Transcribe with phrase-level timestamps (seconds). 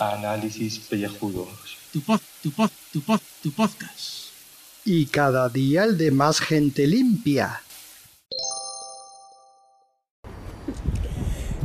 [0.00, 1.48] Análisis pellejudos.
[1.92, 4.30] Tu pod, tu pod, tu pod, tu podcast.
[4.84, 7.62] Y cada día el de más gente limpia.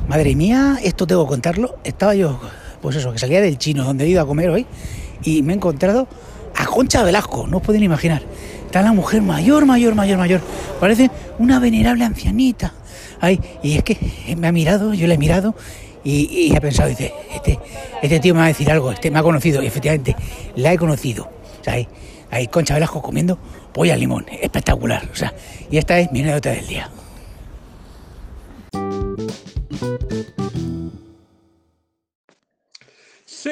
[0.08, 1.80] Madre mía, esto tengo que contarlo.
[1.84, 2.40] Estaba yo,
[2.84, 4.68] pues eso, que salía del chino donde he ido a comer hoy
[5.24, 6.08] y me he encontrado
[6.72, 8.24] Concha Velasco, no os pueden imaginar.
[8.66, 10.42] Está la mujer mayor, mayor, mayor, mayor.
[10.80, 12.74] Parece una venerable ancianita.
[13.20, 13.98] Ay, y es que
[14.38, 15.54] me ha mirado, yo le he mirado
[16.06, 17.60] y, y ha pensado, dice, este,
[18.02, 20.16] este tío me va a decir algo, este me ha conocido, y efectivamente,
[20.56, 21.30] la he conocido.
[21.60, 21.88] O sea, ahí,
[22.32, 23.38] ahí Concha Velasco comiendo
[23.74, 25.10] polla al limón, espectacular.
[25.12, 25.34] O sea,
[25.70, 26.90] y esta es mi anécdota del día.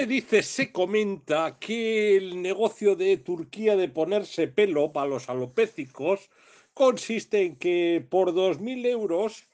[0.08, 6.30] Dice, se comenta que el negocio de Turquía de ponerse pelo para los alopécicos
[6.74, 9.48] consiste en que por 2.000 euros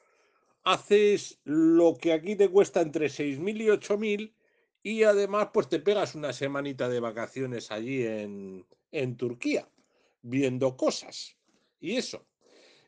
[0.63, 4.33] haces lo que aquí te cuesta entre 6.000 y 8.000
[4.83, 9.67] y además pues te pegas una semanita de vacaciones allí en, en Turquía
[10.21, 11.35] viendo cosas.
[11.79, 12.25] Y eso.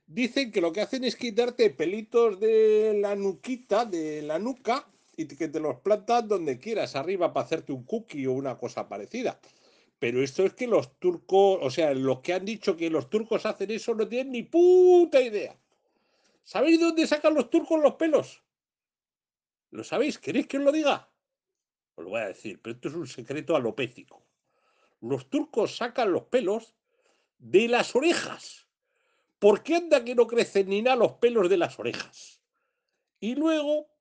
[0.06, 4.88] Dicen que lo que hacen es quitarte pelitos de la nuquita, de la nuca,
[5.18, 8.88] y que te los plantas donde quieras, arriba para hacerte un cookie o una cosa
[8.88, 9.40] parecida.
[9.98, 13.48] Pero esto es que los turcos, o sea, los que han dicho que los turcos
[13.48, 15.58] hacen eso no tienen ni puta idea.
[16.44, 18.44] ¿Sabéis dónde sacan los turcos los pelos?
[19.72, 20.20] ¿Lo sabéis?
[20.20, 21.10] ¿Queréis que os lo diga?
[21.96, 24.24] Os lo voy a decir, pero esto es un secreto alopécico.
[25.02, 26.76] Los turcos sacan los pelos
[27.40, 28.68] de las orejas.
[29.40, 32.40] ¿Por qué anda que no crecen ni nada los pelos de las orejas?
[33.20, 33.97] Y luego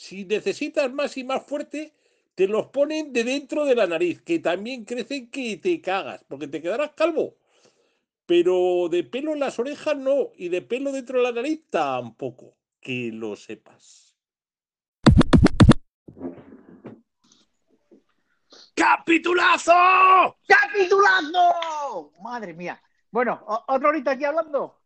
[0.00, 1.92] si necesitas más y más fuerte,
[2.34, 6.48] te los ponen de dentro de la nariz, que también crecen que te cagas, porque
[6.48, 7.36] te quedarás calvo.
[8.24, 12.56] Pero de pelo en las orejas no, y de pelo dentro de la nariz tampoco,
[12.80, 14.16] que lo sepas.
[18.74, 19.72] ¡Capitulazo!
[20.48, 22.12] ¡Capitulazo!
[22.22, 22.82] Madre mía.
[23.10, 24.80] Bueno, ¿o- ¿otra horita aquí hablando?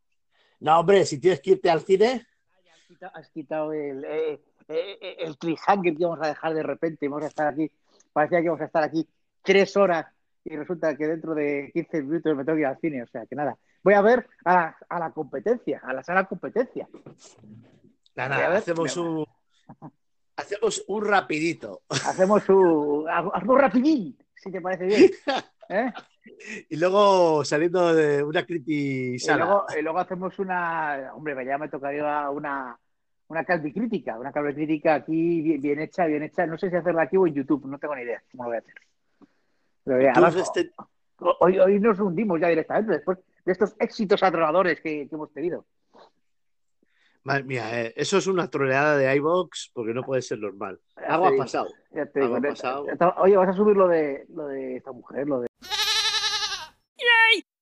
[0.58, 2.26] No, hombre, si tienes que irte al cine,
[2.84, 7.09] quitado, has quitado el, eh, eh, eh, el cliffhanger que íbamos a dejar de repente.
[7.09, 7.71] Vamos a estar aquí.
[8.12, 9.06] Parecía que íbamos a estar aquí
[9.43, 10.06] tres horas
[10.45, 13.03] y resulta que dentro de 15 minutos me tengo que ir al cine.
[13.03, 13.56] O sea, que nada.
[13.83, 16.89] Voy a ver a la, a la competencia, a la sala competencia.
[18.15, 19.27] nada, nada, hacemos un.
[20.37, 21.83] Hacemos un rapidito.
[21.89, 25.11] Hacemos un, algo rapidín, si te parece bien.
[25.69, 25.93] ¿Eh?
[26.70, 29.38] Y luego saliendo de una Y critisada.
[29.38, 31.12] luego, y luego hacemos una.
[31.14, 32.78] Hombre, ya me tocaría una,
[33.28, 34.18] una calvicrítica.
[34.18, 36.46] Una calvicrítica aquí bien, bien hecha, bien hecha.
[36.46, 38.56] No sé si hacerla aquí o en YouTube, no tengo ni idea cómo lo voy
[38.56, 38.74] a hacer.
[39.84, 40.70] Pero ya, además, este-
[41.40, 45.66] hoy, hoy nos hundimos ya directamente después de estos éxitos atronadores que, que hemos tenido.
[47.22, 50.78] Madre mía, eh, eso es una troleada de iBox porque no puede ser normal.
[50.96, 51.68] Algo ha pasado.
[51.91, 52.86] ya te Algo ha pasado.
[53.18, 55.46] Oye, vas a subir lo de, lo de esta mujer, lo de.